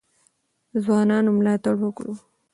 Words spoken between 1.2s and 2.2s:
ملاتړ وکړو.